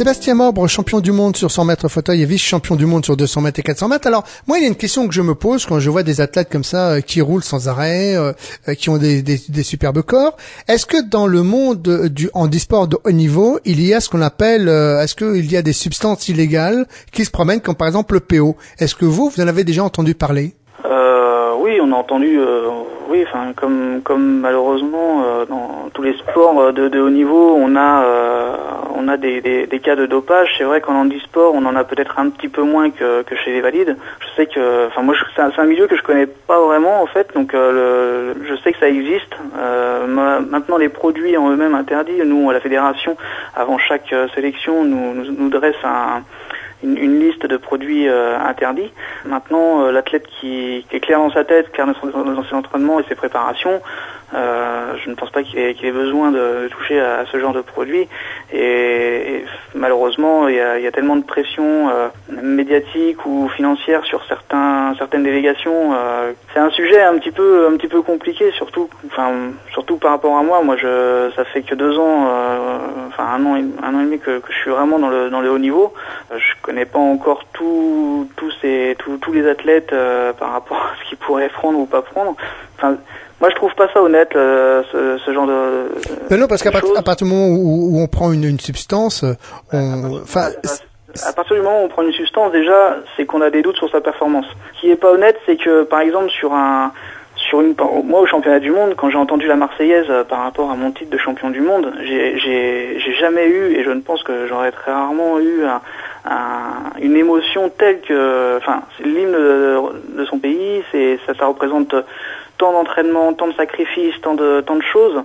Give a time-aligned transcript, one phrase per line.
[0.00, 3.42] Sébastien Morbre, champion du monde sur 100 mètres fauteuil et vice-champion du monde sur 200
[3.42, 4.06] mètres et 400 mètres.
[4.06, 6.22] Alors, moi, il y a une question que je me pose quand je vois des
[6.22, 8.32] athlètes comme ça euh, qui roulent sans arrêt, euh,
[8.68, 9.22] euh, qui ont des,
[9.62, 10.38] superbes corps.
[10.68, 14.22] Est-ce que dans le monde du handisport de haut niveau, il y a ce qu'on
[14.22, 18.20] appelle, est-ce qu'il y a des substances illégales qui se promènent, comme par exemple le
[18.20, 20.54] PO Est-ce que vous, vous en avez déjà entendu parler?
[21.80, 22.38] On a entendu
[23.10, 27.74] oui, enfin comme comme malheureusement euh, dans tous les sports euh, de, haut niveau, on
[27.74, 28.56] a euh,
[28.94, 30.54] on a des, cas de dopage.
[30.56, 33.50] C'est vrai qu'en handisport, on en a peut-être un petit peu moins que, que chez
[33.50, 33.96] les valides.
[34.20, 37.34] Je sais que, enfin moi, c'est un, milieu que je connais pas vraiment en fait,
[37.34, 39.34] donc je sais que ça existe.
[40.06, 42.20] maintenant, les produits en eux-mêmes interdits.
[42.24, 43.16] Nous, à la fédération,
[43.56, 46.22] avant chaque sélection, nous, nous, nous dresse un
[46.82, 48.92] une, liste de produits euh, interdits.
[49.24, 53.14] Maintenant, euh, l'athlète qui, est clair dans sa tête, clair dans, ses entraînements et ses
[53.14, 53.80] préparations,
[54.34, 58.08] euh, je ne pense pas qu'il ait, besoin de, toucher à, ce genre de produit.
[58.52, 59.09] Et,
[59.74, 62.08] malheureusement, il y, a, y, a, tellement de pression euh,
[62.42, 65.92] médiatique ou financière sur certains, certaines délégations.
[65.94, 69.30] Euh, c'est un sujet un petit peu, un petit peu compliqué, surtout, enfin,
[69.72, 70.62] surtout par rapport à moi.
[70.62, 74.18] Moi, je, ça fait que deux ans, euh, enfin un an, un an et demi
[74.18, 75.92] que, que, je suis vraiment dans le, dans le haut niveau.
[76.30, 79.94] Je connais pas encore tous, tous, ces, tous, tous les athlètes
[80.38, 82.36] par rapport à ce qu'ils pourraient prendre ou pas prendre.
[82.80, 82.96] Enfin,
[83.40, 86.36] moi, je trouve pas ça honnête, euh, ce, genre de.
[86.36, 89.24] non, parce qu'à partir du moment où, on prend une, substance,
[89.72, 90.48] on, enfin.
[91.26, 93.76] À partir du moment où on prend une substance, déjà, c'est qu'on a des doutes
[93.76, 94.46] sur sa performance.
[94.74, 96.92] Ce qui est pas honnête, c'est que, par exemple, sur un,
[97.36, 100.70] sur une, moi au championnat du monde, quand j'ai entendu la Marseillaise euh, par rapport
[100.70, 104.46] à mon titre de champion du monde, j'ai jamais eu, et je ne pense que
[104.46, 105.64] j'aurais très rarement eu
[107.00, 111.94] une émotion telle que, enfin, c'est l'hymne de, son pays, c'est ça, ça représente
[112.60, 115.22] tant d'entraînement, tant de sacrifices, tant de, tant de choses,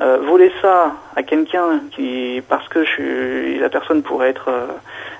[0.00, 4.68] euh, voler ça à quelqu'un qui, parce que je suis, la personne pourrait être, euh,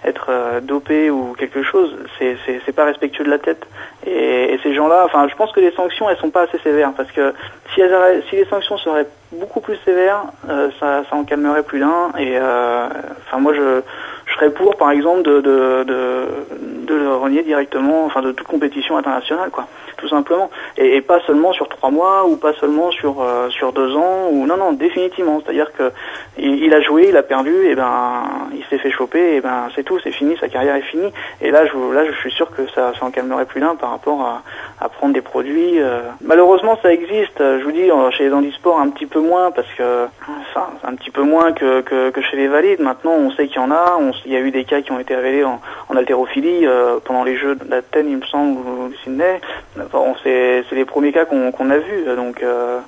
[0.03, 3.67] être euh, dopée ou quelque chose, c'est, c'est, pas respectueux de la tête.
[4.07, 7.13] Et, ces gens-là, enfin, je pense que les sanctions, elles sont pas assez sévères, parce
[7.13, 7.35] que
[7.75, 10.23] si, elles, si les sanctions seraient beaucoup plus sévères,
[10.81, 12.11] ça, ça en calmerait plus d'un.
[12.19, 13.83] Et enfin, moi, je
[14.47, 19.67] pour, par exemple, de, de, de, le renier directement, enfin, de toute compétition internationale, quoi
[19.99, 20.51] tout simplement.
[20.79, 24.47] Et, pas seulement sur trois mois ou pas seulement sur euh, sur deux ans ou
[24.47, 25.41] non non définitivement.
[25.45, 25.91] C'est-à-dire que
[26.39, 29.83] il, a joué, il a perdu, et ben il s'est fait choper, et ben c'est
[29.83, 31.13] tout, c'est fini, sa carrière est finie.
[31.41, 33.91] Et là je là je suis sûr que ça, ça en calmerait plus d'un par
[33.91, 34.43] rapport à,
[34.81, 35.81] à prendre des produits.
[35.81, 36.01] Euh.
[36.23, 40.07] Malheureusement ça existe, je vous dis chez les handisports un petit peu moins parce que
[40.51, 42.81] enfin un petit peu moins que, que, que chez les valides.
[42.81, 43.97] Maintenant on sait qu'il y en a,
[44.29, 47.25] il y a eu des cas qui ont été révélés en, en haltérophilie euh, pendant
[47.25, 49.41] les Jeux d'Athènes il me semble ou Sydney
[50.23, 52.05] c'est les premiers cas qu'on a vus.
[52.17, 52.81] Donc, euh,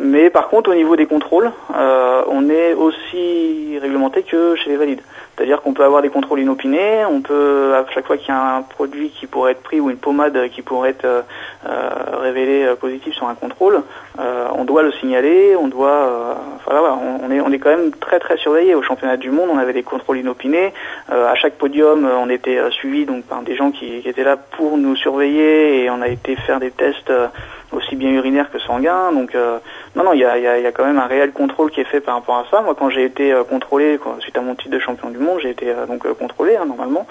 [0.00, 4.76] mais par contre, au niveau des contrôles, euh, on est aussi réglementé que chez les
[4.76, 5.02] valides.
[5.36, 8.56] C'est-à-dire qu'on peut avoir des contrôles inopinés, on peut, à chaque fois qu'il y a
[8.56, 11.22] un produit qui pourrait être pris ou une pommade qui pourrait être euh,
[12.20, 13.82] révélée positive sur un contrôle,
[14.18, 18.38] on doit le signaler, on doit, voilà, on, est, on est quand même très très
[18.38, 18.74] surveillé.
[18.74, 20.72] Au championnat du monde, on avait des contrôles inopinés.
[21.10, 24.78] à chaque podium, on était suivi donc par des gens qui, qui, étaient là pour
[24.78, 27.12] nous surveiller et on a été faire des tests
[27.72, 29.12] aussi bien urinaires que sanguins.
[29.12, 29.58] Donc euh,
[29.94, 32.00] non, non, il y a, y a, quand même un réel contrôle qui est fait
[32.00, 32.60] par rapport à ça.
[32.62, 35.50] Moi, quand j'ai été euh, contrôlé, suite à mon titre de champion du monde, j'ai
[35.50, 37.06] été euh, donc contrôlé hein, normalement.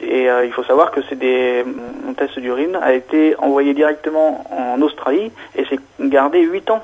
[0.00, 1.64] Et il faut savoir que c'est des
[2.04, 6.82] mon test d'urine a été envoyé directement en Australie et c'est gardé 8 ans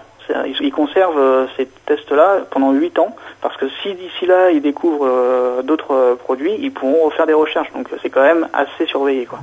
[0.61, 6.17] ils conservent ces tests-là pendant 8 ans, parce que si d'ici là ils découvrent d'autres
[6.23, 7.73] produits, ils pourront refaire des recherches.
[7.73, 9.27] Donc c'est quand même assez surveillé.
[9.27, 9.41] quoi.